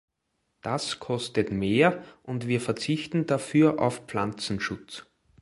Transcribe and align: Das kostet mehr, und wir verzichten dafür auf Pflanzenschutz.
Das 0.63 0.97
kostet 0.99 1.51
mehr, 1.51 2.03
und 2.23 2.47
wir 2.47 2.59
verzichten 2.59 3.27
dafür 3.27 3.79
auf 3.79 4.01
Pflanzenschutz. 4.07 5.05